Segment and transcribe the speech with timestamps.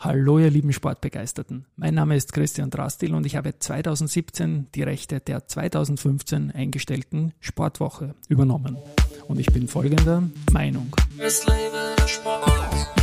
[0.00, 1.64] Hallo ihr lieben Sportbegeisterten.
[1.74, 8.14] Mein Name ist Christian Drastil und ich habe 2017 die Rechte der 2015 eingestellten Sportwoche
[8.28, 8.76] übernommen.
[9.26, 10.22] Und ich bin folgender
[10.52, 10.94] Meinung.
[11.18, 12.97] Es lebe der Sport.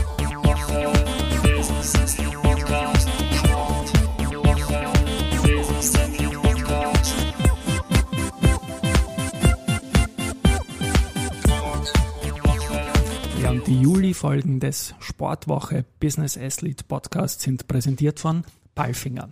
[13.67, 18.43] Die Juli-Folgen des Sportwoche Business Athlete Podcasts sind präsentiert von
[18.75, 19.29] Palfinger.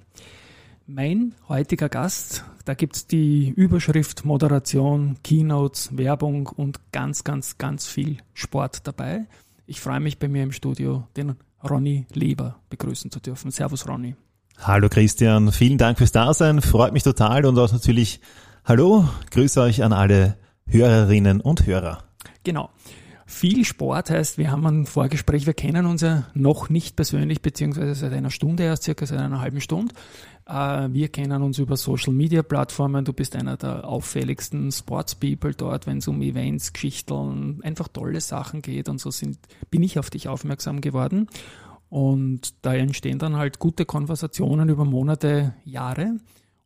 [0.87, 7.85] Mein heutiger Gast, da gibt es die Überschrift Moderation, Keynotes, Werbung und ganz, ganz, ganz
[7.85, 9.25] viel Sport dabei.
[9.67, 13.51] Ich freue mich bei mir im Studio, den Ronny Leber begrüßen zu dürfen.
[13.51, 14.15] Servus Ronny.
[14.57, 18.19] Hallo Christian, vielen Dank fürs Dasein, freut mich total und auch natürlich
[18.65, 22.03] Hallo, grüße euch an alle Hörerinnen und Hörer.
[22.43, 22.71] Genau.
[23.33, 27.95] Viel Sport heißt, wir haben ein Vorgespräch, wir kennen uns ja noch nicht persönlich, beziehungsweise
[27.95, 29.93] seit einer Stunde erst, circa seit einer halben Stunde.
[30.45, 33.03] Äh, wir kennen uns über Social Media Plattformen.
[33.03, 38.21] Du bist einer der auffälligsten Sports People dort, wenn es um Events, Geschichten, einfach tolle
[38.21, 39.39] Sachen geht und so sind,
[39.71, 41.27] bin ich auf dich aufmerksam geworden.
[41.89, 46.17] Und da entstehen dann halt gute Konversationen über Monate, Jahre.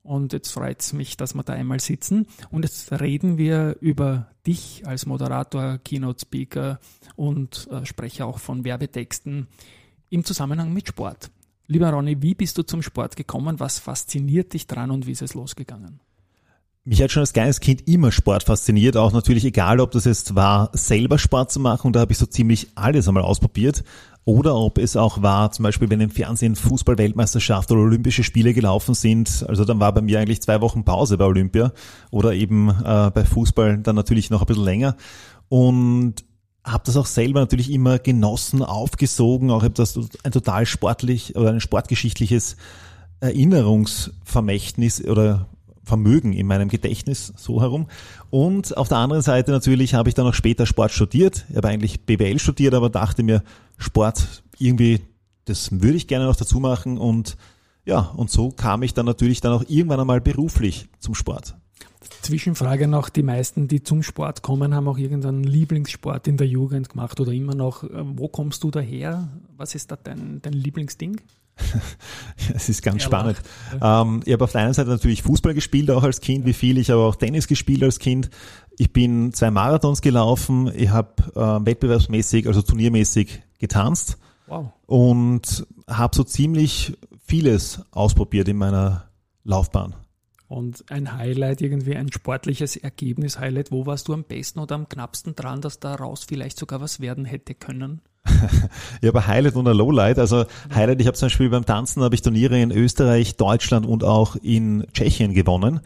[0.07, 2.27] Und jetzt freut es mich, dass wir da einmal sitzen.
[2.49, 6.79] Und jetzt reden wir über dich als Moderator, Keynote-Speaker
[7.17, 9.47] und äh, spreche auch von Werbetexten
[10.09, 11.29] im Zusammenhang mit Sport.
[11.67, 13.59] Lieber Ronny, wie bist du zum Sport gekommen?
[13.59, 15.99] Was fasziniert dich dran und wie ist es losgegangen?
[16.85, 20.35] Mich hat schon als kleines Kind immer Sport fasziniert, auch natürlich egal, ob das jetzt
[20.35, 23.83] war, selber Sport zu machen, da habe ich so ziemlich alles einmal ausprobiert,
[24.27, 28.93] oder ob es auch war, zum Beispiel wenn im Fernsehen Fußball-Weltmeisterschaft oder Olympische Spiele gelaufen
[28.93, 31.71] sind, also dann war bei mir eigentlich zwei Wochen Pause bei Olympia
[32.11, 34.97] oder eben äh, bei Fußball dann natürlich noch ein bisschen länger.
[35.47, 36.25] Und
[36.61, 41.51] habe das auch selber natürlich immer genossen, aufgesogen, auch habe das ein total sportlich oder
[41.51, 42.57] ein sportgeschichtliches
[43.21, 45.47] Erinnerungsvermächtnis oder
[45.87, 47.87] Vermögen in meinem Gedächtnis so herum.
[48.29, 51.45] Und auf der anderen Seite natürlich habe ich dann auch später Sport studiert.
[51.49, 53.43] Ich habe eigentlich BWL studiert, aber dachte mir,
[53.77, 55.01] Sport irgendwie,
[55.45, 56.97] das würde ich gerne noch dazu machen.
[56.97, 57.37] Und
[57.85, 61.55] ja, und so kam ich dann natürlich dann auch irgendwann einmal beruflich zum Sport.
[62.21, 66.89] Zwischenfrage noch, die meisten, die zum Sport kommen, haben auch irgendeinen Lieblingssport in der Jugend
[66.89, 67.83] gemacht oder immer noch.
[67.83, 69.29] Wo kommst du daher?
[69.55, 71.21] Was ist da dein, dein Lieblingsding?
[72.53, 73.41] es ist ganz ja, spannend.
[73.81, 76.77] Ähm, ich habe auf der einen Seite natürlich Fußball gespielt, auch als Kind, wie viel.
[76.77, 78.29] Ich habe auch Tennis gespielt als Kind.
[78.77, 80.71] Ich bin zwei Marathons gelaufen.
[80.75, 84.17] Ich habe äh, wettbewerbsmäßig, also turniermäßig getanzt.
[84.47, 84.71] Wow.
[84.85, 89.09] Und habe so ziemlich vieles ausprobiert in meiner
[89.43, 89.95] Laufbahn.
[90.47, 95.35] Und ein Highlight, irgendwie ein sportliches Ergebnis-Highlight, wo warst du am besten oder am knappsten
[95.35, 98.01] dran, dass daraus vielleicht sogar was werden hätte können?
[99.05, 100.19] habe ein Highlight und ein Lowlight.
[100.19, 104.03] Also Highlight, ich habe zum Beispiel beim Tanzen habe ich Turniere in Österreich, Deutschland und
[104.03, 105.81] auch in Tschechien gewonnen.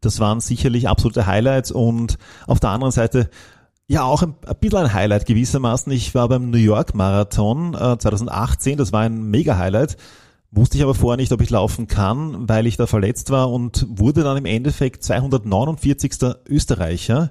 [0.00, 3.28] Das waren sicherlich absolute Highlights und auf der anderen Seite
[3.86, 5.92] ja auch ein, ein bisschen ein Highlight gewissermaßen.
[5.92, 9.96] Ich war beim New York Marathon äh, 2018, das war ein mega Highlight.
[10.52, 13.86] Wusste ich aber vorher nicht, ob ich laufen kann, weil ich da verletzt war und
[13.88, 16.12] wurde dann im Endeffekt 249.
[16.48, 17.30] Österreicher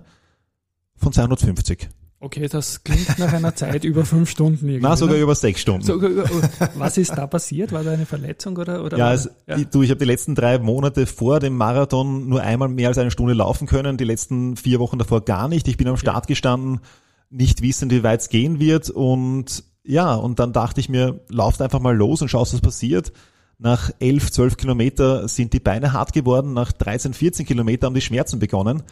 [0.96, 1.90] von 250.
[2.22, 4.68] Okay, das klingt nach einer Zeit über fünf Stunden.
[4.68, 5.22] Irgendwie, Na, sogar ne?
[5.22, 5.84] über sechs Stunden.
[5.84, 6.02] So,
[6.76, 7.72] was ist da passiert?
[7.72, 8.84] War da eine Verletzung oder?
[8.84, 9.58] oder ja, es, ja.
[9.58, 13.12] du, ich habe die letzten drei Monate vor dem Marathon nur einmal mehr als eine
[13.12, 15.68] Stunde laufen können, die letzten vier Wochen davor gar nicht.
[15.70, 16.82] Ich bin am Start gestanden,
[17.30, 21.62] nicht wissend, wie weit es gehen wird und ja, und dann dachte ich mir, lauft
[21.62, 23.14] einfach mal los und schaust, was passiert.
[23.60, 28.02] Nach elf, zwölf Kilometer sind die Beine hart geworden, nach 13, 14 Kilometer haben die
[28.02, 28.84] Schmerzen begonnen.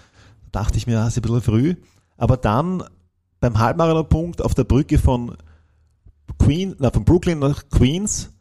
[0.51, 1.75] Da dachte ich mir, das ist ein bisschen früh.
[2.17, 2.83] Aber dann
[3.39, 5.37] beim Halbmarathonpunkt auf der Brücke von
[6.39, 8.31] Queen, na, von Brooklyn nach Queens,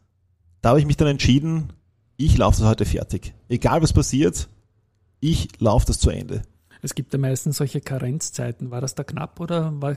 [0.61, 1.73] da habe ich mich dann entschieden,
[2.17, 3.33] ich laufe das heute fertig.
[3.47, 4.47] Egal was passiert,
[5.19, 6.41] ich laufe das zu Ende.
[6.81, 8.71] Es gibt ja meistens solche Karenzzeiten.
[8.71, 9.95] War das da knapp oder war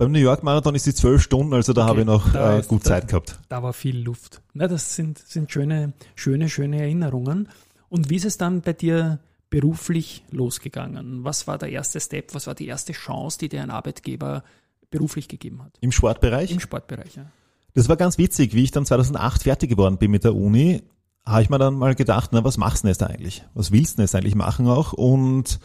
[0.00, 2.62] beim New York Marathon ist die zwölf Stunden, also da okay, habe ich noch äh,
[2.66, 3.38] gut Zeit gehabt.
[3.50, 4.40] Da war viel Luft.
[4.54, 7.50] Na, das sind, sind schöne, schöne, schöne Erinnerungen.
[7.90, 9.18] Und wie ist es dann bei dir
[9.50, 11.24] beruflich losgegangen?
[11.24, 12.34] Was war der erste Step?
[12.34, 14.44] Was war die erste Chance, die dir ein Arbeitgeber
[14.90, 15.72] beruflich gegeben hat?
[15.80, 16.50] Im Sportbereich?
[16.52, 17.26] Im Sportbereich, ja.
[17.74, 18.54] Das war ganz witzig.
[18.54, 20.82] Wie ich dann 2008 fertig geworden bin mit der Uni,
[21.24, 23.44] habe ich mir dann mal gedacht, na, was machst du denn jetzt eigentlich?
[23.54, 24.92] Was willst du denn jetzt eigentlich machen auch?
[24.92, 25.60] Und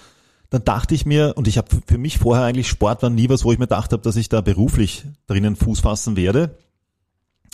[0.49, 3.43] dann dachte ich mir, und ich habe für mich vorher eigentlich Sport war nie was,
[3.43, 6.57] wo ich mir gedacht habe, dass ich da beruflich drinnen Fuß fassen werde.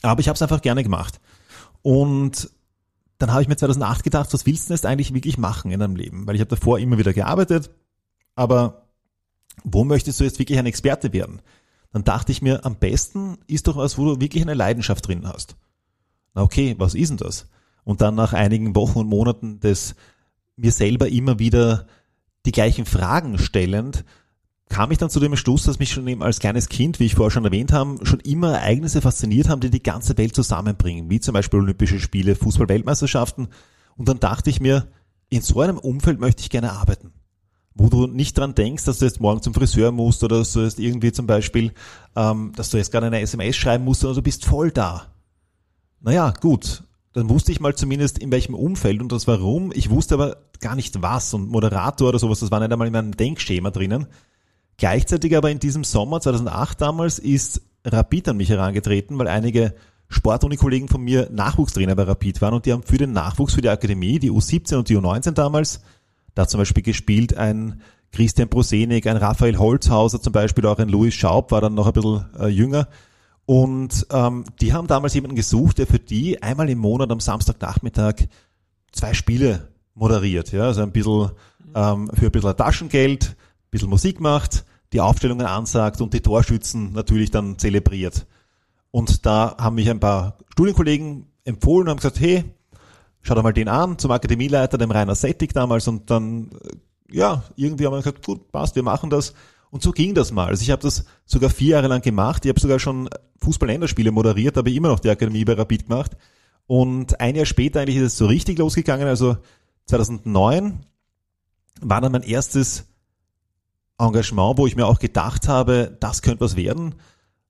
[0.02, 1.22] Aber ich habe es einfach gerne gemacht.
[1.82, 2.50] Und
[3.22, 5.80] dann habe ich mir 2008 gedacht, was willst du denn jetzt eigentlich wirklich machen in
[5.80, 6.26] deinem Leben?
[6.26, 7.70] Weil ich habe davor immer wieder gearbeitet,
[8.36, 8.88] aber
[9.64, 11.42] wo möchtest du jetzt wirklich ein Experte werden?
[11.92, 15.28] Dann dachte ich mir, am besten ist doch was, wo du wirklich eine Leidenschaft drin
[15.28, 15.56] hast.
[16.34, 17.48] Na okay, was ist denn das?
[17.84, 19.96] Und dann nach einigen Wochen und Monaten des
[20.56, 21.88] mir selber immer wieder
[22.46, 24.06] die gleichen Fragen stellend,
[24.72, 27.16] kam ich dann zu dem Schluss, dass mich schon eben als kleines Kind, wie ich
[27.16, 31.20] vorher schon erwähnt habe, schon immer Ereignisse fasziniert haben, die die ganze Welt zusammenbringen, wie
[31.20, 33.50] zum Beispiel Olympische Spiele, Fußball-Weltmeisterschaften.
[33.98, 34.88] Und dann dachte ich mir,
[35.30, 37.12] in so einem Umfeld möchte ich gerne arbeiten.
[37.76, 40.62] Wo du nicht dran denkst, dass du jetzt morgen zum Friseur musst oder dass du
[40.62, 41.74] jetzt irgendwie zum Beispiel,
[42.16, 45.08] ähm, dass du jetzt gerade eine SMS schreiben musst, sondern du bist voll da.
[46.00, 46.84] Naja, gut.
[47.14, 49.74] Dann wusste ich mal zumindest in welchem Umfeld und das warum.
[49.74, 52.94] Ich wusste aber gar nicht was und Moderator oder sowas, das war nicht einmal in
[52.94, 54.08] meinem Denkschema drinnen.
[54.82, 59.76] Gleichzeitig aber in diesem Sommer 2008 damals ist Rapid an mich herangetreten, weil einige
[60.10, 63.70] Sportuni-Kollegen von mir Nachwuchstrainer bei Rapid waren und die haben für den Nachwuchs für die
[63.70, 65.82] Akademie, die U17 und die U19 damals,
[66.34, 71.14] da zum Beispiel gespielt ein Christian Prosenik, ein Raphael Holzhauser zum Beispiel, auch ein Louis
[71.14, 72.88] Schaub war dann noch ein bisschen äh, jünger.
[73.46, 78.16] Und ähm, die haben damals jemanden gesucht, der für die einmal im Monat am Samstagnachmittag
[78.92, 80.52] zwei Spiele moderiert.
[80.52, 81.34] Ja, also ein bisschen
[81.76, 86.94] ähm, für ein bisschen Taschengeld, ein bisschen Musik macht, die Aufstellungen ansagt und die Torschützen
[86.94, 88.26] natürlich dann zelebriert.
[88.92, 92.44] Und da haben mich ein paar Studienkollegen empfohlen und haben gesagt, hey,
[93.22, 97.44] schau doch mal den an, zum Akademieleiter, dem Rainer Settig damals und dann, äh, ja,
[97.56, 99.34] irgendwie haben wir gesagt, gut, passt, wir machen das.
[99.70, 100.48] Und so ging das mal.
[100.48, 102.44] Also ich habe das sogar vier Jahre lang gemacht.
[102.44, 106.18] Ich habe sogar schon Fußball-Länderspiele moderiert, habe immer noch die Akademie bei Rapid gemacht.
[106.68, 109.08] Und ein Jahr später eigentlich ist es so richtig losgegangen.
[109.08, 109.38] Also
[109.86, 110.86] 2009
[111.80, 112.91] war dann mein erstes
[114.02, 116.96] Engagement, wo ich mir auch gedacht habe, das könnte was werden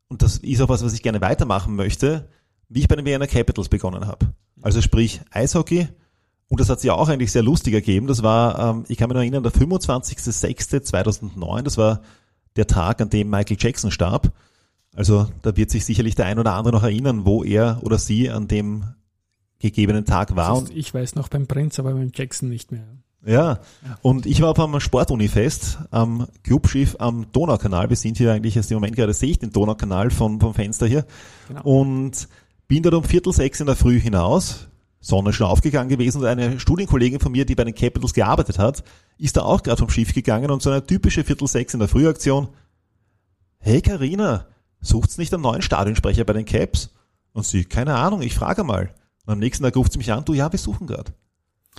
[0.07, 2.30] und das ist auch was, was ich gerne weitermachen möchte,
[2.68, 4.33] wie ich bei den Vienna Capitals begonnen habe.
[4.62, 5.88] Also sprich Eishockey.
[6.50, 8.07] Und das hat sich auch eigentlich sehr lustig ergeben.
[8.07, 12.01] Das war, ähm, ich kann mich noch erinnern, der 25.06.2009, das war
[12.57, 14.33] der Tag, an dem Michael Jackson starb.
[14.94, 18.30] Also da wird sich sicherlich der ein oder andere noch erinnern, wo er oder sie
[18.30, 18.83] an dem
[19.59, 20.56] gegebenen Tag war.
[20.56, 22.86] Das heißt, ich weiß noch beim Prinz, aber beim Jackson nicht mehr.
[23.23, 23.59] Ja,
[24.01, 27.89] und ich war auf einem Sportunifest am Clubschiff am Donaukanal.
[27.89, 30.88] Wir sind hier eigentlich erst im Moment gerade, sehe ich den Donaukanal vom, vom Fenster
[30.88, 31.06] hier.
[31.47, 31.62] Genau.
[31.63, 32.27] Und
[32.68, 34.68] bin dort um Viertel sechs in der Früh hinaus,
[35.01, 38.83] Sonne schon aufgegangen gewesen und eine Studienkollegin von mir, die bei den Capitals gearbeitet hat,
[39.18, 41.89] ist da auch gerade vom Schiff gegangen und so eine typische Viertel sechs in der
[41.89, 42.47] Frühaktion.
[43.59, 44.47] Hey Karina,
[44.79, 46.89] sucht's nicht einen neuen Stadionsprecher bei den Caps?
[47.33, 48.94] Und sie, keine Ahnung, ich frage mal.
[49.25, 51.13] Und am nächsten Tag ruft sie mich an, du, ja, wir suchen gerade.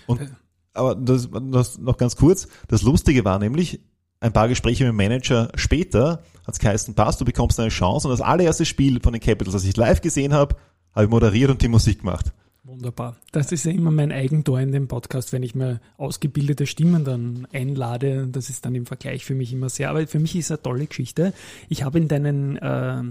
[0.06, 0.28] Und äh,
[0.74, 2.48] aber das, das noch ganz kurz.
[2.69, 3.80] Das Lustige war nämlich,
[4.20, 8.06] ein paar Gespräche mit dem Manager später hat es geheißen, passt, du bekommst eine Chance.
[8.06, 10.56] Und das allererste Spiel von den Capitals, das ich live gesehen habe,
[10.94, 12.32] habe ich moderiert und die Musik gemacht.
[12.64, 13.16] Wunderbar.
[13.32, 17.48] Das ist ja immer mein Eigentor in dem Podcast, wenn ich mir ausgebildete Stimmen dann
[17.52, 18.28] einlade.
[18.28, 19.90] Das ist dann im Vergleich für mich immer sehr.
[19.90, 21.32] Aber für mich ist eine tolle Geschichte.
[21.68, 23.02] Ich habe in deinen äh,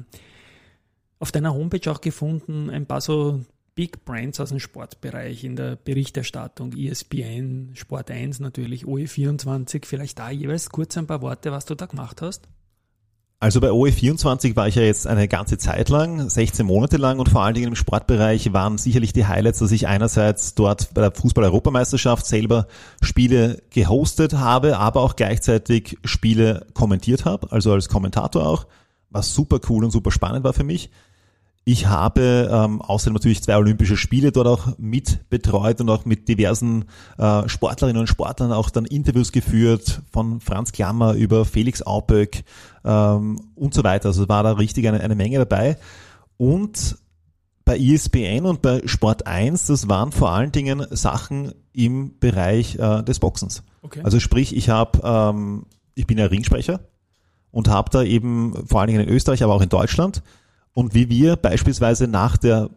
[1.20, 3.42] auf deiner Homepage auch gefunden ein paar so
[3.74, 10.30] Big Brands aus dem Sportbereich in der Berichterstattung, ESPN, Sport 1 natürlich, OE24, vielleicht da
[10.30, 12.50] jeweils kurz ein paar Worte, was du da gemacht hast?
[13.40, 17.28] Also bei OE24 war ich ja jetzt eine ganze Zeit lang, 16 Monate lang und
[17.28, 21.12] vor allen Dingen im Sportbereich waren sicherlich die Highlights, dass ich einerseits dort bei der
[21.12, 22.68] Fußball-Europameisterschaft selber
[23.02, 28.68] Spiele gehostet habe, aber auch gleichzeitig Spiele kommentiert habe, also als Kommentator auch,
[29.10, 30.92] was super cool und super spannend war für mich.
[31.64, 36.28] Ich habe ähm, außerdem natürlich zwei Olympische Spiele dort auch mit betreut und auch mit
[36.28, 36.86] diversen
[37.20, 42.44] äh, Sportlerinnen und Sportlern auch dann Interviews geführt, von Franz Klammer über Felix Auböck
[42.84, 44.08] ähm, und so weiter.
[44.08, 45.78] Also war da richtig eine, eine Menge dabei.
[46.38, 46.98] Und
[47.64, 53.04] bei ESPN und bei Sport 1, das waren vor allen Dingen Sachen im Bereich äh,
[53.04, 53.64] des Boxens.
[53.84, 54.02] Okay.
[54.04, 56.80] Also sprich, ich habe, ähm, ich bin ja Ringsprecher
[57.52, 60.24] und habe da eben vor allen Dingen in Österreich, aber auch in Deutschland
[60.74, 62.70] und wie wir beispielsweise nach der,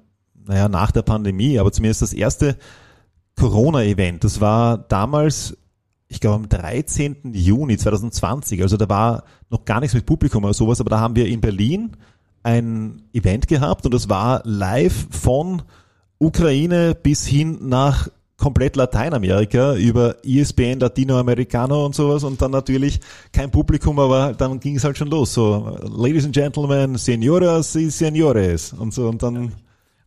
[0.47, 2.57] naja, nach der Pandemie, aber zumindest das erste
[3.37, 5.57] Corona-Event, das war damals,
[6.09, 7.33] ich glaube am 13.
[7.33, 11.17] Juni 2020, also da war noch gar nichts mit Publikum oder sowas, aber da haben
[11.17, 11.97] wir in Berlin
[12.43, 15.63] ein Event gehabt und das war live von
[16.19, 23.01] Ukraine bis hin nach komplett Lateinamerika über ESPN, Latinoamericano und sowas und dann natürlich
[23.33, 25.35] kein Publikum, aber dann ging es halt schon los.
[25.35, 29.53] So, Ladies and Gentlemen, Senoras y Senores und so und dann.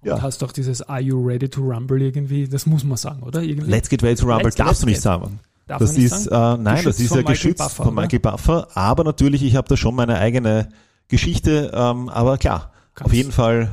[0.04, 0.16] Ja.
[0.16, 3.42] Und hast doch dieses Are you ready to rumble irgendwie, das muss man sagen, oder?
[3.42, 3.70] Irgendwie?
[3.70, 5.40] Let's get ready to rumble, let's, darfst let's du nicht sagen.
[5.66, 6.62] Darf das ist, sagen?
[6.62, 9.68] Äh, nein, geschützt das ist ja geschützt Buffer, von Michael Buffer, aber natürlich, ich habe
[9.68, 10.70] da schon meine eigene
[11.08, 13.70] Geschichte, ähm, aber klar, Kannst auf jeden Fall.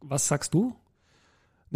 [0.00, 0.74] Was sagst du?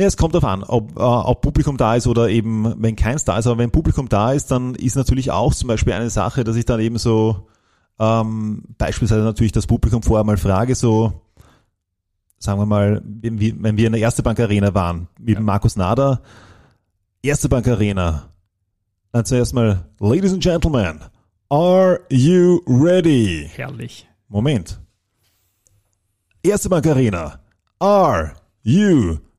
[0.00, 3.26] Nee, es kommt darauf an, ob, äh, ob Publikum da ist oder eben, wenn keins
[3.26, 3.46] da ist.
[3.46, 6.64] Aber wenn Publikum da ist, dann ist natürlich auch zum Beispiel eine Sache, dass ich
[6.64, 7.48] dann eben so
[7.98, 11.20] ähm, beispielsweise natürlich das Publikum vorher mal frage, so
[12.38, 15.40] sagen wir mal, wenn wir, wenn wir in der Erste Bank Arena waren, mit ja.
[15.42, 16.22] Markus Nader,
[17.22, 18.30] Erste Bank Arena,
[19.12, 21.00] dann zuerst mal, Ladies and Gentlemen,
[21.50, 23.50] are you ready?
[23.54, 24.08] Herrlich.
[24.28, 24.80] Moment.
[26.42, 27.38] Erste Bank Arena,
[27.80, 29.29] are you ready?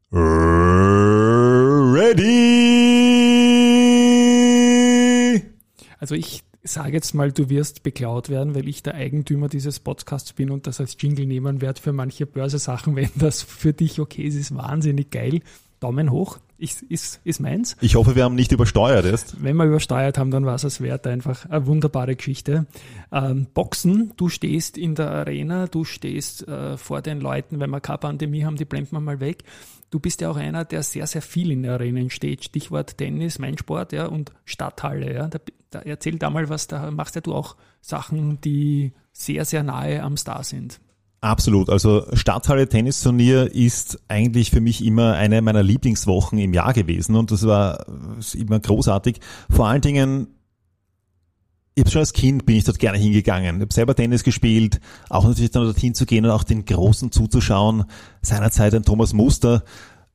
[6.00, 10.34] Also ich sage jetzt mal, du wirst beklaut werden, weil ich der Eigentümer dieses Podcasts
[10.34, 14.24] bin und das als Jingle nehmen werde für manche Börsesachen, wenn das für dich okay
[14.24, 15.40] ist, ist wahnsinnig geil.
[15.80, 17.76] Daumen hoch, ist, ist, ist meins.
[17.82, 19.44] Ich hoffe, wir haben nicht übersteuert erst.
[19.44, 21.08] Wenn wir übersteuert haben, dann war es es wert.
[21.08, 22.68] Einfach eine wunderbare Geschichte.
[23.12, 27.82] Ähm, Boxen, du stehst in der Arena, du stehst äh, vor den Leuten, wenn wir
[27.82, 29.44] keine Pandemie haben, die blenden wir mal weg.
[29.90, 32.46] Du bist ja auch einer, der sehr, sehr viel in der Arena steht.
[32.46, 35.28] Stichwort Tennis, mein Sport, ja, und Stadthalle, ja.
[35.28, 35.40] Da,
[35.72, 40.04] da, erzähl da mal was, da machst ja du auch Sachen, die sehr, sehr nahe
[40.04, 40.80] am Star sind.
[41.22, 41.70] Absolut.
[41.70, 47.30] Also Stadthalle Tennisturnier ist eigentlich für mich immer eine meiner Lieblingswochen im Jahr gewesen und
[47.30, 47.86] das war
[48.34, 49.20] immer großartig.
[49.48, 50.28] Vor allen Dingen,
[51.76, 53.58] ich habe schon als Kind bin ich dort gerne hingegangen.
[53.58, 57.12] Ich habe selber Tennis gespielt, auch natürlich dann dorthin zu gehen und auch den Großen
[57.12, 57.86] zuzuschauen.
[58.24, 59.64] Seinerzeit ein Thomas Muster.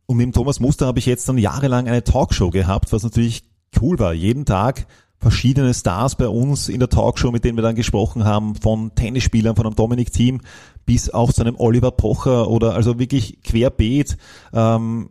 [0.07, 3.45] Und mit dem Thomas Muster habe ich jetzt dann jahrelang eine Talkshow gehabt, was natürlich
[3.81, 4.13] cool war.
[4.13, 4.87] Jeden Tag
[5.19, 9.57] verschiedene Stars bei uns in der Talkshow, mit denen wir dann gesprochen haben, von Tennisspielern,
[9.57, 10.41] von einem Dominik Team
[10.85, 14.17] bis auch zu einem Oliver Pocher oder also wirklich querbeet
[14.53, 15.11] ähm,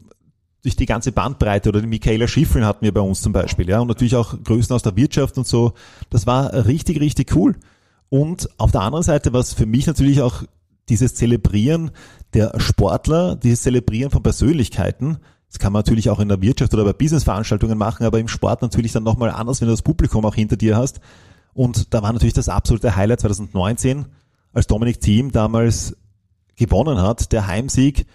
[0.63, 3.79] durch die ganze Bandbreite oder die Michaela Schiffeln hatten wir bei uns zum Beispiel, ja,
[3.81, 5.73] und natürlich auch Größen aus der Wirtschaft und so.
[6.09, 7.55] Das war richtig, richtig cool.
[8.09, 10.43] Und auf der anderen Seite, was für mich natürlich auch
[10.89, 11.91] dieses Zelebrieren
[12.33, 15.17] der Sportler, dieses Zelebrieren von Persönlichkeiten,
[15.49, 18.61] das kann man natürlich auch in der Wirtschaft oder bei Businessveranstaltungen machen, aber im Sport
[18.61, 20.99] natürlich dann nochmal anders, wenn du das Publikum auch hinter dir hast.
[21.53, 24.05] Und da war natürlich das absolute Highlight 2019,
[24.53, 25.95] als Dominik Thiem damals
[26.55, 28.05] gewonnen hat, der Heimsieg.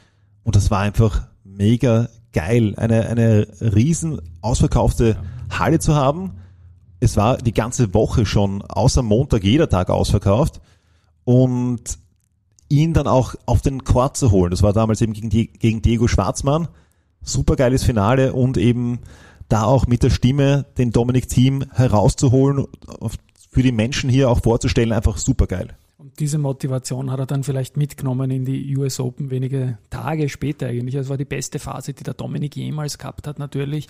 [0.43, 5.17] Und das war einfach mega geil, eine, eine riesen ausverkaufte
[5.51, 6.33] Halle zu haben.
[7.01, 10.61] Es war die ganze Woche schon, außer Montag, jeder Tag ausverkauft.
[11.25, 11.99] Und
[12.69, 14.51] ihn dann auch auf den Court zu holen.
[14.51, 16.69] Das war damals eben gegen, gegen Diego Schwarzmann.
[17.23, 19.01] Super geiles Finale und eben
[19.49, 22.67] da auch mit der Stimme den Dominik Team herauszuholen,
[23.51, 25.77] für die Menschen hier auch vorzustellen, einfach super geil.
[25.99, 30.69] Und diese Motivation hat er dann vielleicht mitgenommen in die US Open wenige Tage später
[30.69, 30.95] eigentlich.
[30.95, 33.87] Das war die beste Phase, die der Dominik jemals gehabt hat natürlich.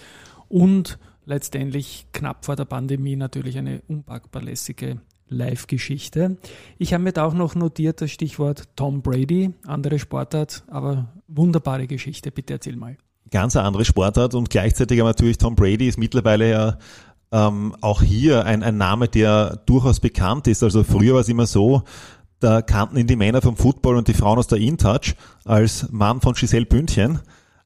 [0.49, 6.37] Und letztendlich knapp vor der Pandemie natürlich eine unpackbar lässige Live-Geschichte.
[6.78, 11.87] Ich habe mir da auch noch notiert das Stichwort Tom Brady, andere Sportart, aber wunderbare
[11.87, 12.32] Geschichte.
[12.32, 12.96] Bitte erzähl mal.
[13.30, 16.78] Ganz andere Sportart und gleichzeitig aber natürlich Tom Brady ist mittlerweile ja
[17.32, 20.62] ähm, auch hier ein, ein Name, der durchaus bekannt ist.
[20.62, 21.82] Also früher war es immer so,
[22.40, 26.20] da kannten ihn die Männer vom Football und die Frauen aus der InTouch als Mann
[26.20, 27.20] von Giselle Bündchen.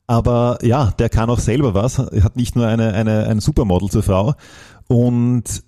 [0.06, 1.99] Aber ja, der kann auch selber was.
[1.99, 4.35] Er hat nicht nur eine, eine, ein Supermodel zur Frau.
[4.87, 5.62] Und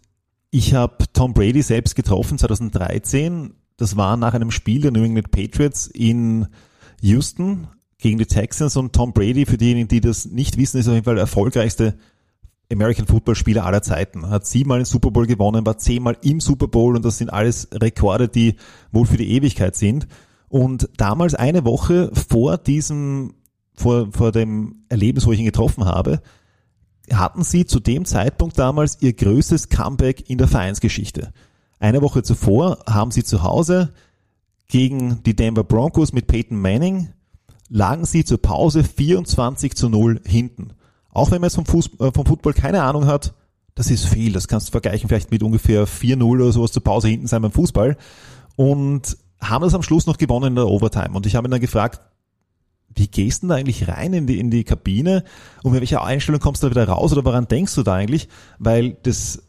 [0.50, 3.55] ich habe Tom Brady selbst getroffen 2013.
[3.76, 6.49] Das war nach einem Spiel der New England Patriots in
[7.00, 10.95] Houston gegen die Texans und Tom Brady, für diejenigen, die das nicht wissen, ist auf
[10.95, 11.97] jeden Fall der erfolgreichste
[12.71, 14.29] American Football Spieler aller Zeiten.
[14.29, 17.69] Hat siebenmal den Super Bowl gewonnen, war zehnmal im Super Bowl und das sind alles
[17.73, 18.57] Rekorde, die
[18.93, 20.09] wohl für die Ewigkeit sind.
[20.49, 23.35] Und damals eine Woche vor diesem,
[23.75, 26.21] vor, vor dem Erlebnis, wo ich ihn getroffen habe,
[27.12, 31.33] hatten sie zu dem Zeitpunkt damals ihr größtes Comeback in der Vereinsgeschichte.
[31.79, 33.93] Eine Woche zuvor haben sie zu Hause
[34.69, 37.11] gegen die Denver Broncos mit Peyton Manning
[37.69, 40.71] lagen sie zur Pause 24 zu 0 hinten.
[41.11, 43.35] Auch wenn man jetzt vom, Fußball, äh, vom Football keine Ahnung hat,
[43.75, 44.33] das ist viel.
[44.33, 47.53] Das kannst du vergleichen vielleicht mit ungefähr 4-0 oder sowas zur Pause hinten sein beim
[47.53, 47.97] Fußball.
[48.57, 51.15] Und haben das am Schluss noch gewonnen in der Overtime.
[51.15, 52.01] Und ich habe ihn dann gefragt,
[52.95, 55.25] wie gehst du da eigentlich rein in die, in die Kabine
[55.63, 58.29] und mit welcher Einstellung kommst du da wieder raus oder woran denkst du da eigentlich?
[58.59, 59.43] Weil das,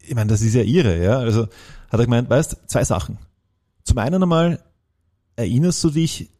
[0.00, 1.18] ich meine, das ist ja irre, ja.
[1.18, 3.18] Also hat er gemeint, weißt, zwei Sachen.
[3.84, 4.60] Zum einen einmal
[5.36, 6.30] erinnerst du dich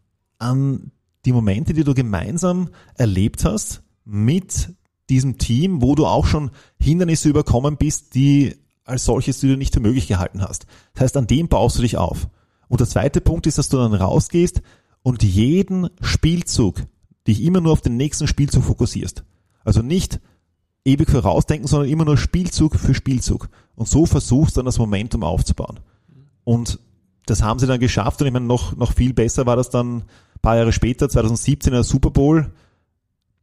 [0.45, 0.93] an
[1.25, 4.75] die Momente, die du gemeinsam erlebt hast mit
[5.09, 9.81] diesem Team, wo du auch schon Hindernisse überkommen bist, die als solches du nicht für
[9.81, 10.67] möglich gehalten hast.
[10.93, 12.29] Das heißt, an dem baust du dich auf.
[12.69, 14.63] Und der zweite Punkt ist, dass du dann rausgehst
[15.03, 16.83] und jeden Spielzug
[17.27, 19.25] dich immer nur auf den nächsten Spielzug fokussierst.
[19.65, 20.21] Also nicht
[20.85, 23.49] ewig vorausdenken, sondern immer nur Spielzug für Spielzug.
[23.75, 25.81] Und so versuchst dann das Momentum aufzubauen.
[26.45, 26.79] Und
[27.25, 30.05] das haben sie dann geschafft und ich meine, noch, noch viel besser war das dann
[30.45, 32.53] paar Jahre später, 2017 in der Super Bowl,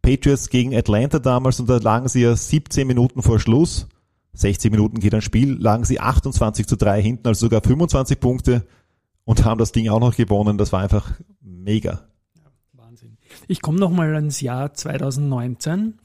[0.03, 3.87] Patriots gegen Atlanta damals und da lagen sie ja 17 Minuten vor Schluss.
[4.33, 8.67] 60 Minuten geht ein Spiel, lagen sie 28 zu 3 hinten, also sogar 25 Punkte
[9.25, 10.59] und haben das Ding auch noch gewonnen.
[10.59, 12.03] Das war einfach mega.
[13.47, 15.97] Ich komme nochmal ans Jahr 2019.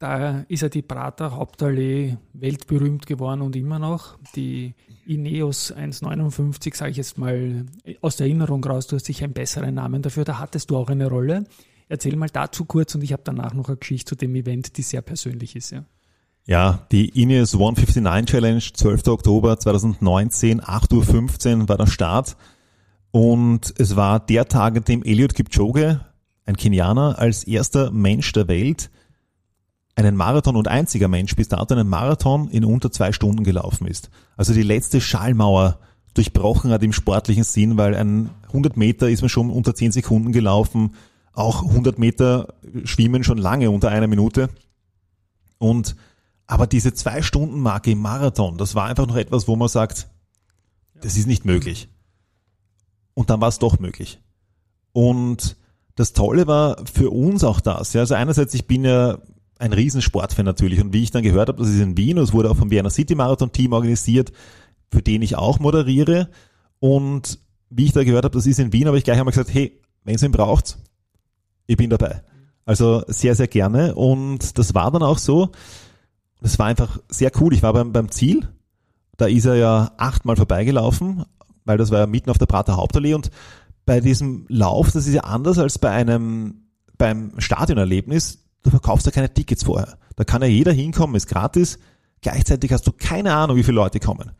[0.00, 4.16] Da ist ja die Prater Hauptallee weltberühmt geworden und immer noch.
[4.34, 4.74] Die
[5.06, 7.66] Ineos 1,59, sage ich jetzt mal
[8.00, 10.88] aus der Erinnerung raus, du hast sicher einen besseren Namen dafür, da hattest du auch
[10.88, 11.44] eine Rolle.
[11.90, 14.82] Erzähl mal dazu kurz und ich habe danach noch eine Geschichte zu dem Event, die
[14.82, 15.70] sehr persönlich ist.
[15.70, 15.84] Ja,
[16.46, 19.06] ja die Ineos 159 Challenge, 12.
[19.06, 22.38] Oktober 2019, 8.15 Uhr war der Start.
[23.10, 26.00] Und es war der Tag, an dem Eliud Kipchoge,
[26.46, 28.90] ein Kenianer, als erster Mensch der Welt
[29.96, 34.10] einen Marathon und einziger Mensch bis dato einen Marathon in unter zwei Stunden gelaufen ist.
[34.36, 35.78] Also die letzte Schallmauer
[36.14, 40.32] durchbrochen hat im sportlichen Sinn, weil ein 100 Meter ist man schon unter 10 Sekunden
[40.32, 40.94] gelaufen,
[41.32, 42.54] auch 100 Meter
[42.84, 44.48] schwimmen schon lange unter einer Minute.
[45.58, 45.96] Und
[46.46, 50.08] aber diese zwei Stunden Marke im Marathon, das war einfach noch etwas, wo man sagt,
[51.00, 51.88] das ist nicht möglich.
[53.14, 54.20] Und dann war es doch möglich.
[54.92, 55.56] Und
[55.94, 57.92] das Tolle war für uns auch das.
[57.92, 59.18] Ja, also einerseits, ich bin ja
[59.60, 60.80] ein Riesensportfan natürlich.
[60.80, 62.70] Und wie ich dann gehört habe, das ist in Wien, und es wurde auch vom
[62.70, 64.32] Vienna City Marathon Team organisiert,
[64.90, 66.30] für den ich auch moderiere.
[66.78, 67.38] Und
[67.68, 69.80] wie ich da gehört habe, das ist in Wien, habe ich gleich einmal gesagt, hey,
[70.04, 70.78] wenn ihr ihn braucht,
[71.66, 72.22] ich bin dabei.
[72.64, 73.94] Also sehr, sehr gerne.
[73.94, 75.50] Und das war dann auch so.
[76.40, 77.52] Das war einfach sehr cool.
[77.52, 78.48] Ich war beim, beim Ziel.
[79.16, 81.24] Da ist er ja achtmal vorbeigelaufen,
[81.64, 83.14] weil das war ja mitten auf der Prater Hauptallee.
[83.14, 83.30] Und
[83.84, 86.62] bei diesem Lauf, das ist ja anders als bei einem,
[86.96, 89.98] beim Stadionerlebnis du verkaufst ja keine Tickets vorher.
[90.16, 91.78] Da kann ja jeder hinkommen, ist gratis.
[92.20, 94.32] Gleichzeitig hast du keine Ahnung, wie viele Leute kommen.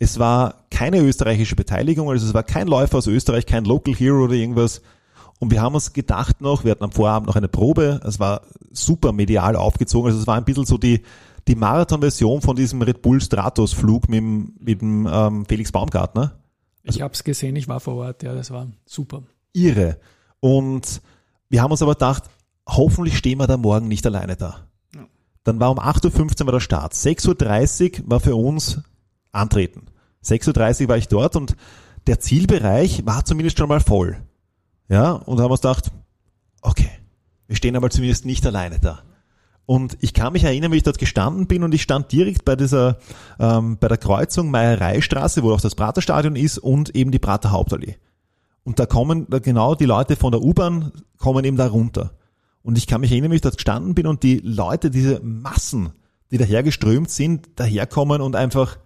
[0.00, 4.24] Es war keine österreichische Beteiligung, also es war kein Läufer aus Österreich, kein Local Hero
[4.24, 4.80] oder irgendwas.
[5.40, 8.42] Und wir haben uns gedacht noch, wir hatten am Vorabend noch eine Probe, es war
[8.72, 11.02] super medial aufgezogen, also es war ein bisschen so die,
[11.46, 16.38] die Marathon-Version von diesem Red Bull Stratos-Flug mit dem, mit dem ähm, Felix Baumgartner.
[16.86, 19.22] Also, ich habe es gesehen, ich war vor Ort, ja, das war super.
[19.52, 19.98] Irre.
[20.40, 21.00] Und
[21.48, 22.24] wir haben uns aber gedacht,
[22.68, 24.68] hoffentlich stehen wir da morgen nicht alleine da.
[24.94, 25.06] Ja.
[25.44, 26.92] Dann war um 8.15 Uhr war der Start.
[26.92, 28.80] 6.30 Uhr war für uns
[29.32, 29.86] Antreten.
[30.24, 31.56] 6.30 Uhr war ich dort und
[32.06, 34.18] der Zielbereich war zumindest schon mal voll.
[34.88, 35.90] Ja, und haben uns gedacht,
[36.62, 36.90] okay,
[37.46, 39.02] wir stehen aber zumindest nicht alleine da.
[39.66, 42.56] Und ich kann mich erinnern, wie ich dort gestanden bin und ich stand direkt bei
[42.56, 42.98] dieser,
[43.38, 47.96] ähm, bei der Kreuzung Meiereistraße, wo auch das Praterstadion ist und eben die Prater Hauptallee.
[48.64, 52.12] Und da kommen da genau die Leute von der U-Bahn kommen eben da runter.
[52.62, 55.92] Und ich kann mich erinnern, wie ich dort gestanden bin und die Leute, diese Massen,
[56.30, 58.78] die dahergeströmt sind, daherkommen und einfach,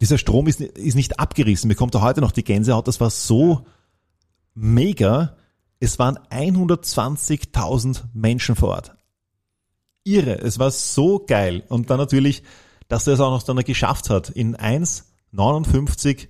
[0.00, 1.68] dieser Strom ist, ist nicht abgerissen.
[1.68, 2.88] Mir kommt da heute noch die Gänsehaut.
[2.88, 3.66] Das war so
[4.54, 5.36] mega.
[5.80, 8.96] Es waren 120.000 Menschen vor Ort.
[10.04, 10.38] Irre.
[10.40, 11.64] Es war so geil.
[11.68, 12.42] Und dann natürlich,
[12.88, 16.28] dass er es auch noch dann geschafft hat in 1,59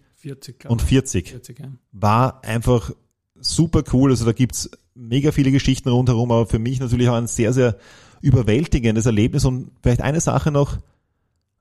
[0.68, 1.29] und 40.
[1.29, 1.72] 40 ja.
[1.92, 2.92] War einfach
[3.40, 4.11] super cool.
[4.11, 7.76] Also da gibt's mega viele Geschichten rundherum, aber für mich natürlich auch ein sehr, sehr
[8.20, 9.44] überwältigendes Erlebnis.
[9.44, 10.78] Und vielleicht eine Sache noch,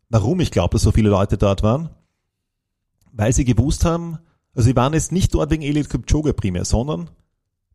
[0.09, 1.89] warum ich glaube, dass so viele Leute dort waren.
[3.11, 4.19] Weil sie gewusst haben,
[4.53, 7.09] also sie waren jetzt nicht dort wegen Elliot Kipchoge primär, sondern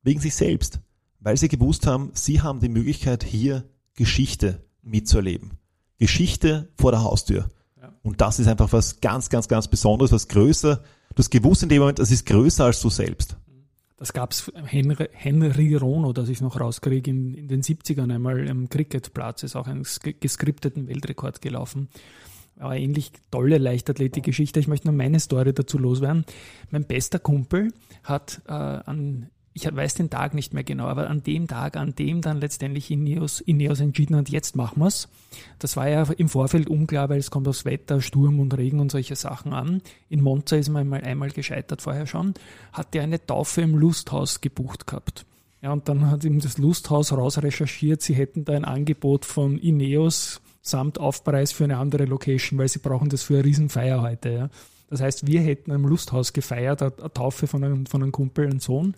[0.03, 0.81] wegen sich selbst.
[1.21, 3.64] Weil sie gewusst haben, sie haben die Möglichkeit, hier
[3.95, 5.53] Geschichte mitzuerleben.
[5.99, 7.49] Geschichte vor der Haustür.
[7.81, 7.92] Ja.
[8.03, 10.83] Und das ist einfach was ganz, ganz, ganz Besonderes, was größer.
[11.14, 13.37] Du hast gewusst in dem Moment, das ist größer als du selbst.
[13.97, 18.69] Das gab's Henry, Henry Rono, das ich noch rauskriege, in, in den 70ern einmal am
[18.69, 19.87] Cricketplatz, ist auch einen
[20.21, 21.89] geskripteten Weltrekord gelaufen.
[22.59, 24.61] Aber ähnlich tolle Leichtathletik-Geschichte.
[24.61, 26.25] Ich möchte nur meine Story dazu loswerden.
[26.71, 31.23] Mein bester Kumpel hat äh, an ich weiß den Tag nicht mehr genau, aber an
[31.23, 35.09] dem Tag, an dem dann letztendlich Ineos, Ineos entschieden hat, jetzt machen wir's.
[35.59, 38.92] Das war ja im Vorfeld unklar, weil es kommt aufs Wetter, Sturm und Regen und
[38.92, 39.81] solche Sachen an.
[40.11, 42.35] In Monza ist man einmal, einmal gescheitert vorher schon,
[42.75, 45.25] hat er eine Taufe im Lusthaus gebucht gehabt.
[45.62, 50.42] Ja, und dann hat ihm das Lusthaus rausrecherchiert, sie hätten da ein Angebot von Ineos
[50.61, 54.29] samt Aufpreis für eine andere Location, weil sie brauchen das für eine Riesenfeier heute.
[54.29, 54.51] Ja.
[54.90, 58.61] Das heißt, wir hätten im Lusthaus gefeiert, eine Taufe von einem, von einem Kumpel, einen
[58.61, 58.95] Sohn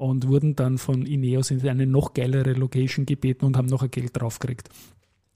[0.00, 3.90] und wurden dann von Ineos in eine noch geilere Location gebeten und haben noch ein
[3.90, 4.70] Geld draufgekriegt.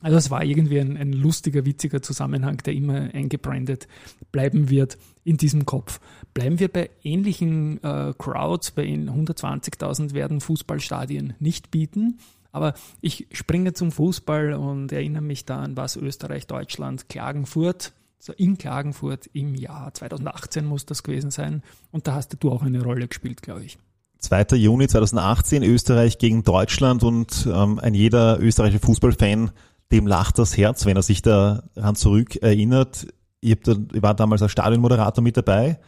[0.00, 3.88] Also es war irgendwie ein, ein, lustiger, witziger Zusammenhang, der immer eingebrandet
[4.32, 6.00] bleiben wird in diesem Kopf.
[6.32, 12.18] Bleiben wir bei ähnlichen äh, Crowds, bei 120.000 werden Fußballstadien nicht bieten.
[12.50, 12.72] Aber
[13.02, 18.56] ich springe zum Fußball und erinnere mich da an was Österreich, Deutschland, Klagenfurt, so in
[18.56, 21.62] Klagenfurt im Jahr 2018 muss das gewesen sein.
[21.90, 23.78] Und da hast du auch eine Rolle gespielt, glaube ich.
[24.24, 24.56] 2.
[24.56, 29.50] Juni 2018 Österreich gegen Deutschland und ähm, ein jeder österreichische Fußballfan,
[29.92, 33.06] dem lacht das Herz, wenn er sich daran zurück erinnert.
[33.40, 35.78] Ich, da, ich war damals als Stadionmoderator mit dabei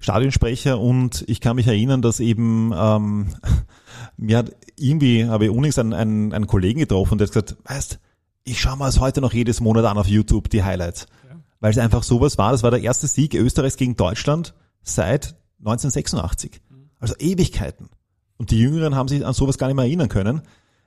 [0.00, 3.28] Stadionsprecher und ich kann mich erinnern, dass eben ähm,
[4.16, 8.00] mir hat irgendwie, habe ich unlängst einen, einen, einen Kollegen getroffen, der hat gesagt, weißt,
[8.44, 11.06] ich schaue mir es heute noch jedes Monat an auf YouTube, die Highlights.
[11.28, 11.36] Ja.
[11.60, 12.52] Weil es einfach sowas war.
[12.52, 16.62] Das war der erste Sieg Österreichs gegen Deutschland seit 1986.
[17.00, 17.88] Also Ewigkeiten.
[18.36, 20.42] Und die Jüngeren haben sich an sowas gar nicht mehr erinnern können.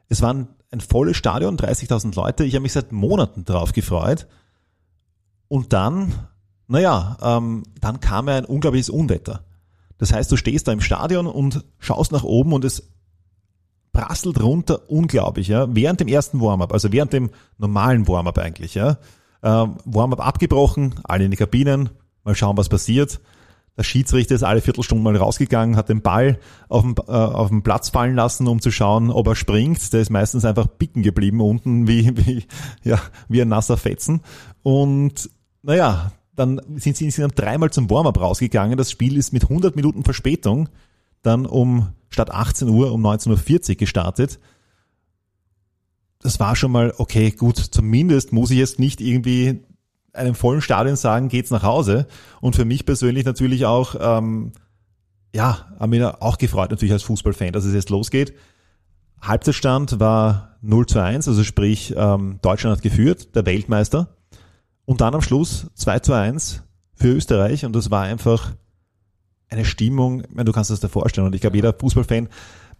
[0.10, 0.47] Es war ein,
[0.80, 2.45] volles Stadion, 30.000 Leute.
[2.45, 4.28] Ich habe mich seit Monaten darauf gefreut.
[5.47, 6.13] Und dann,
[6.67, 9.43] naja, ähm, dann kam ein unglaubliches Unwetter.
[9.97, 12.89] Das heißt, du stehst da im Stadion und schaust nach oben und es
[13.93, 15.67] prasselt runter unglaublich, ja.
[15.73, 18.97] Während dem ersten Warm-up, also während dem normalen Warm-up eigentlich, ja.
[19.43, 21.89] Ähm, Warm-up abgebrochen, alle in die Kabinen,
[22.23, 23.21] mal schauen, was passiert.
[23.76, 26.38] Der Schiedsrichter ist alle Viertelstunde mal rausgegangen, hat den Ball
[26.70, 29.94] auf dem, äh, auf den Platz fallen lassen, um zu schauen, ob er springt.
[29.94, 32.46] Der ist meistens einfach bicken geblieben unten wie, wie,
[32.84, 34.22] ja, wie ein nasser Fetzen.
[34.62, 35.30] Und
[35.64, 38.78] naja, dann sind sie insgesamt dreimal zum Warm-up rausgegangen.
[38.78, 40.70] Das Spiel ist mit 100 Minuten Verspätung
[41.24, 44.40] dann um statt 18 Uhr um 19.40 Uhr gestartet.
[46.20, 49.64] Das war schon mal, okay, gut, zumindest muss ich jetzt nicht irgendwie
[50.13, 52.08] einem vollen Stadion sagen, geht's nach Hause.
[52.39, 54.54] Und für mich persönlich natürlich auch, ähm,
[55.34, 58.34] ja, haben mich auch gefreut, natürlich als Fußballfan, dass es jetzt losgeht.
[59.21, 64.15] Halbzeitstand war 0 zu 1, also sprich, ähm, Deutschland hat geführt, der Weltmeister.
[64.86, 68.54] Und dann am Schluss 2 zu 1 für Österreich und das war einfach
[69.49, 72.28] eine Stimmung, meine, du kannst das dir vorstellen und ich glaube, jeder Fußballfan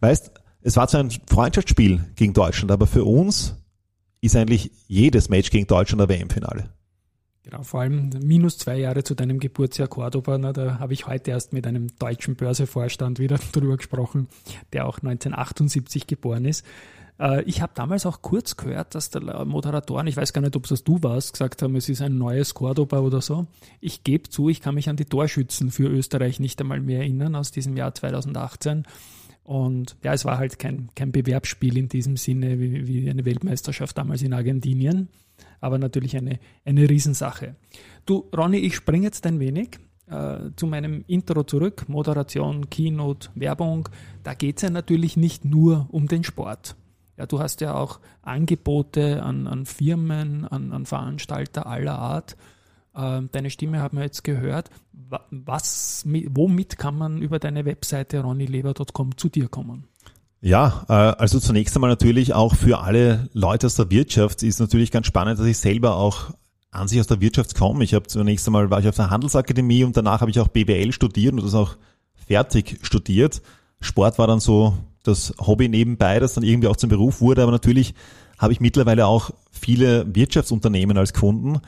[0.02, 3.56] weißt, es war zwar ein Freundschaftsspiel gegen Deutschland, aber für uns
[4.22, 6.70] ist eigentlich jedes Match gegen Deutschland ein WM-Finale.
[7.44, 11.32] Genau, vor allem minus zwei Jahre zu deinem Geburtsjahr Cordoba, na, da habe ich heute
[11.32, 14.30] erst mit einem deutschen Börsevorstand wieder drüber gesprochen,
[14.72, 16.66] der auch 1978 geboren ist.
[17.20, 20.72] Äh, ich habe damals auch kurz gehört, dass der Moderatoren, ich weiß gar nicht, ob
[20.72, 23.46] es du warst, gesagt haben, es ist ein neues Cordoba oder so.
[23.82, 27.36] Ich gebe zu, ich kann mich an die Torschützen für Österreich nicht einmal mehr erinnern
[27.36, 28.86] aus diesem Jahr 2018.
[29.44, 33.98] Und ja, es war halt kein, kein Bewerbsspiel in diesem Sinne wie, wie eine Weltmeisterschaft
[33.98, 35.10] damals in Argentinien
[35.62, 37.56] aber natürlich eine, eine Riesensache.
[38.06, 41.86] Du, Ronny, ich springe jetzt ein wenig äh, zu meinem Intro zurück.
[41.88, 43.90] Moderation, Keynote, Werbung.
[44.24, 46.76] Da geht es ja natürlich nicht nur um den Sport.
[47.18, 52.36] Ja, du hast ja auch Angebote an, an Firmen, an, an Veranstalter aller Art.
[52.96, 54.70] Äh, deine Stimme haben wir jetzt gehört.
[55.30, 59.88] Was, womit kann man über deine Webseite ronnyleber.com zu dir kommen?
[60.46, 64.92] Ja, äh, also zunächst einmal natürlich auch für alle Leute aus der Wirtschaft ist natürlich
[64.92, 66.32] ganz spannend, dass ich selber auch
[66.70, 67.82] an sich aus der Wirtschaft komme.
[67.86, 70.92] Ich habe zunächst einmal war ich auf der Handelsakademie und danach habe ich auch BWL
[70.92, 71.78] studiert und das auch
[72.28, 73.42] fertig studiert.
[73.80, 77.54] Sport war dann so das Hobby nebenbei, das dann irgendwie auch zum Beruf wurde, aber
[77.54, 77.94] natürlich
[78.38, 81.62] habe ich mittlerweile auch viele Wirtschaftsunternehmen als Kunden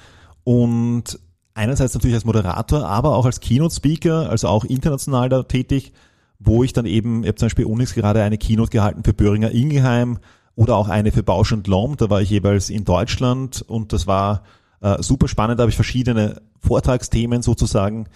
[0.43, 1.17] und
[1.53, 5.93] einerseits natürlich als Moderator, aber auch als Keynote Speaker, also auch international da tätig
[6.39, 9.51] wo ich dann eben, ich habe zum Beispiel Unix gerade eine Keynote gehalten für Böhringer
[9.51, 10.19] Ingelheim
[10.55, 14.07] oder auch eine für Bausch und Lomb, da war ich jeweils in Deutschland und das
[14.07, 14.43] war
[14.81, 18.07] äh, super spannend, da habe ich verschiedene Vortragsthemen sozusagen,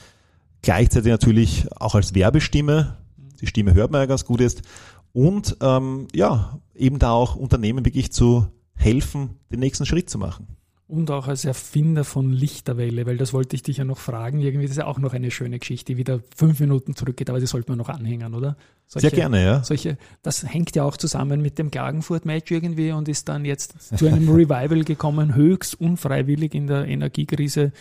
[0.61, 2.97] gleichzeitig natürlich auch als Werbestimme,
[3.41, 4.63] die Stimme hört man ja ganz gut jetzt.
[5.11, 10.58] Und ähm, ja, eben da auch Unternehmen wirklich zu helfen, den nächsten Schritt zu machen
[10.89, 14.39] und auch als Erfinder von Lichterwelle, weil das wollte ich dich ja noch fragen.
[14.39, 17.39] Irgendwie das ist ja auch noch eine schöne Geschichte, die wieder fünf Minuten zurückgeht, aber
[17.39, 18.57] die sollte man noch anhängen, oder?
[18.87, 19.63] Solche, Sehr gerne, ja.
[19.63, 24.07] Solche, das hängt ja auch zusammen mit dem Klagenfurt-Match irgendwie und ist dann jetzt zu
[24.07, 27.71] einem Revival gekommen, höchst unfreiwillig in der Energiekrise,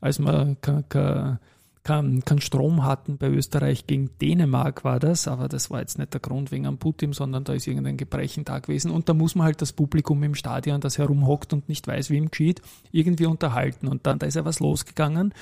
[0.00, 0.56] als man
[1.88, 6.12] keinen kein Strom hatten bei Österreich gegen Dänemark war das, aber das war jetzt nicht
[6.12, 8.90] der Grund wegen Putin, sondern da ist irgendein Gebrechen da gewesen.
[8.90, 12.18] Und da muss man halt das Publikum im Stadion, das herumhockt und nicht weiß, wie
[12.18, 12.60] ihm geschieht,
[12.92, 13.88] irgendwie unterhalten.
[13.88, 15.32] Und dann da ist ja was losgegangen.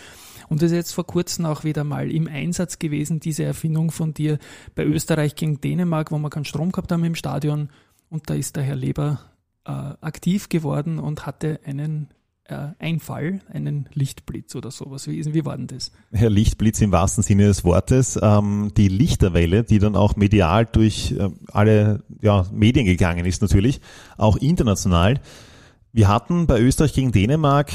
[0.49, 4.15] Und das ist jetzt vor kurzem auch wieder mal im Einsatz gewesen, diese Erfindung von
[4.15, 4.39] dir
[4.77, 7.71] bei Österreich gegen Dänemark, wo wir keinen Strom gehabt haben im Stadion.
[8.09, 9.19] Und da ist der Herr Leber
[9.65, 12.09] äh, aktiv geworden und hatte einen
[12.49, 15.09] äh, Einfall, einen Lichtblitz oder sowas.
[15.09, 15.93] Wie, wie war denn das?
[16.13, 18.19] Herr Lichtblitz im wahrsten Sinne des Wortes.
[18.23, 23.81] Ähm, die Lichterwelle, die dann auch medial durch äh, alle ja, Medien gegangen ist natürlich,
[24.17, 25.21] auch international.
[25.93, 27.73] Wir hatten bei Österreich gegen Dänemark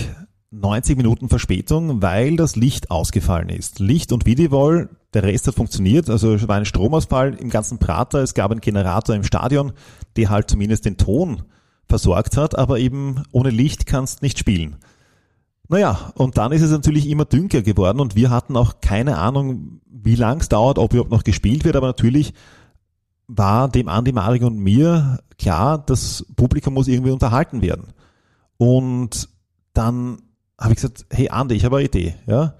[0.51, 3.79] 90 Minuten Verspätung, weil das Licht ausgefallen ist.
[3.79, 8.19] Licht und Videowall, der Rest hat funktioniert, also es war ein Stromausfall im ganzen Prater,
[8.19, 9.71] es gab einen Generator im Stadion,
[10.17, 11.43] der halt zumindest den Ton
[11.87, 14.77] versorgt hat, aber eben ohne Licht kannst nicht spielen.
[15.67, 19.81] Naja, und dann ist es natürlich immer dünker geworden und wir hatten auch keine Ahnung,
[19.89, 22.33] wie lang es dauert, ob überhaupt noch gespielt wird, aber natürlich
[23.27, 27.93] war dem Andi Marik und mir klar, das Publikum muss irgendwie unterhalten werden.
[28.57, 29.29] Und
[29.73, 30.21] dann
[30.59, 32.15] habe ich gesagt, hey Andi, ich habe eine Idee.
[32.27, 32.55] Ja?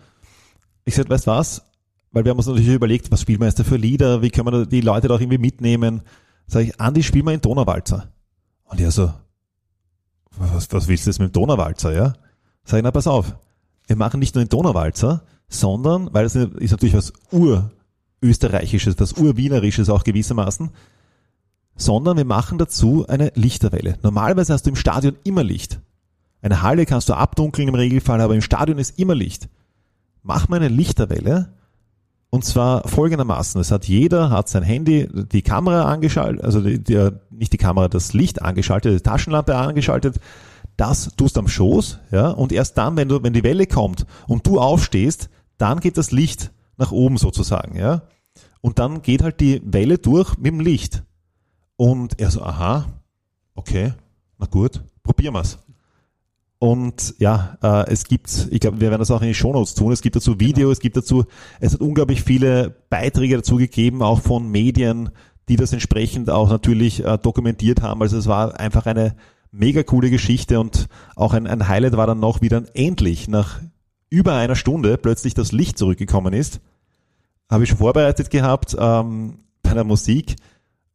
[0.85, 1.63] Ich gesagt, weißt was,
[2.11, 4.51] weil wir haben uns natürlich überlegt, was spielen wir jetzt da für Lieder, wie können
[4.51, 6.01] wir die Leute da auch irgendwie mitnehmen.
[6.47, 8.10] Sag ich, Andi, spiel mal in Donauwalzer.
[8.71, 9.13] Und er so,
[10.37, 12.13] was, was willst du jetzt mit dem Donauwalzer, ja?
[12.63, 13.35] Sag ich, na pass auf,
[13.85, 17.11] wir machen nicht nur den Donauwalzer, sondern, weil das ist natürlich was
[18.21, 20.69] urösterreichisches, was urwienerisches auch gewissermaßen,
[21.75, 23.97] sondern wir machen dazu eine Lichterwelle.
[24.03, 25.81] Normalerweise hast du im Stadion immer Licht.
[26.41, 29.49] Eine Halle kannst du abdunkeln im Regelfall, aber im Stadion ist immer Licht.
[30.23, 31.51] Mach mal eine Lichterwelle
[32.31, 33.59] und zwar folgendermaßen.
[33.61, 37.89] Es hat jeder, hat sein Handy, die Kamera angeschaltet, also die, die, nicht die Kamera,
[37.89, 40.19] das Licht angeschaltet, die Taschenlampe angeschaltet.
[40.77, 44.47] Das tust am Schoß, ja, und erst dann, wenn du, wenn die Welle kommt und
[44.47, 48.03] du aufstehst, dann geht das Licht nach oben sozusagen, ja.
[48.61, 51.03] Und dann geht halt die Welle durch mit dem Licht.
[51.75, 52.85] Und er so, aha,
[53.55, 53.93] okay,
[54.37, 55.59] na gut, probieren wir's.
[56.63, 59.91] Und ja, äh, es gibt, ich glaube, wir werden das auch in die Shownotes tun.
[59.91, 60.71] Es gibt dazu Video, genau.
[60.71, 61.25] es gibt dazu,
[61.59, 65.09] es hat unglaublich viele Beiträge dazu gegeben, auch von Medien,
[65.49, 68.03] die das entsprechend auch natürlich äh, dokumentiert haben.
[68.03, 69.15] Also es war einfach eine
[69.49, 73.59] mega coole Geschichte und auch ein, ein Highlight war dann noch, wie dann endlich nach
[74.11, 76.61] über einer Stunde plötzlich das Licht zurückgekommen ist.
[77.49, 80.35] Habe ich schon vorbereitet gehabt ähm, bei der Musik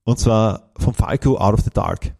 [0.04, 2.14] und zwar vom Falco Out of the Dark.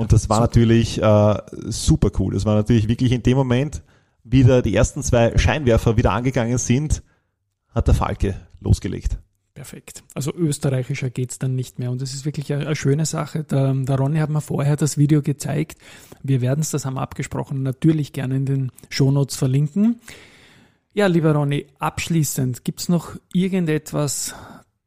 [0.00, 0.46] Und das war super.
[0.46, 1.36] natürlich äh,
[1.70, 2.32] super cool.
[2.32, 3.82] Das war natürlich wirklich in dem Moment,
[4.24, 7.02] wie da die ersten zwei Scheinwerfer wieder angegangen sind,
[7.68, 9.18] hat der Falke losgelegt.
[9.52, 10.02] Perfekt.
[10.14, 11.90] Also österreichischer geht's dann nicht mehr.
[11.90, 13.44] Und das ist wirklich eine, eine schöne Sache.
[13.44, 15.76] Der, der, Ronny hat mir vorher das Video gezeigt.
[16.22, 20.00] Wir werden es, das haben wir abgesprochen, natürlich gerne in den Shownotes verlinken.
[20.94, 24.34] Ja, lieber Ronny, abschließend, gibt's noch irgendetwas,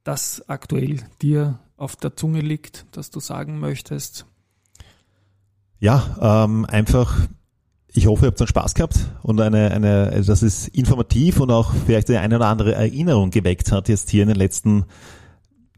[0.04, 4.26] das aktuell dir auf der Zunge liegt, das du sagen möchtest?
[5.84, 7.14] Ja, ähm, einfach,
[7.92, 11.52] ich hoffe, ihr habt dann Spaß gehabt und eine, eine, also dass es informativ und
[11.52, 14.86] auch vielleicht eine oder andere Erinnerung geweckt hat jetzt hier in den letzten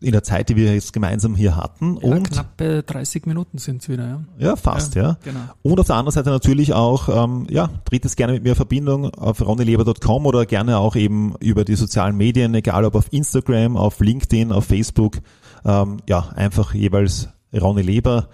[0.02, 1.98] in der Zeit, die wir jetzt gemeinsam hier hatten.
[2.04, 4.24] Ja, und knappe 30 Minuten sind es wieder, ja.
[4.38, 5.02] Ja, fast, ja.
[5.02, 5.18] ja.
[5.24, 5.40] Genau.
[5.64, 8.56] Und auf der anderen Seite natürlich auch, ähm, ja, tritt es gerne mit mir in
[8.56, 13.76] Verbindung auf ronnyleber.com oder gerne auch eben über die sozialen Medien, egal ob auf Instagram,
[13.76, 15.18] auf LinkedIn, auf Facebook.
[15.66, 18.30] Ähm, ja, einfach jeweils Ronny Leber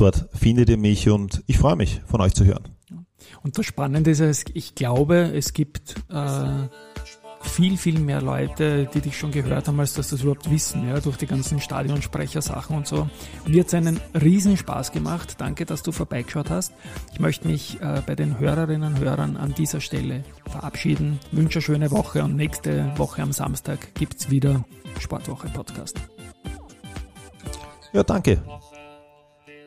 [0.00, 2.74] Dort findet ihr mich und ich freue mich, von euch zu hören.
[3.42, 6.68] Und das Spannende ist, ich glaube, es gibt äh,
[7.42, 11.00] viel, viel mehr Leute, die dich schon gehört haben, als dass das überhaupt wissen, ja,
[11.00, 13.10] durch die ganzen Stadionsprechersachen und so.
[13.46, 15.34] Mir hat es einen riesen Spaß gemacht.
[15.36, 16.72] Danke, dass du vorbeigeschaut hast.
[17.12, 21.18] Ich möchte mich äh, bei den Hörerinnen und Hörern an dieser Stelle verabschieden.
[21.30, 24.64] Wünsche eine schöne Woche und nächste Woche am Samstag gibt es wieder
[24.98, 26.00] Sportwoche Podcast.
[27.92, 28.42] Ja, danke.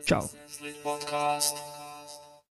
[0.06, 0.28] Ciao.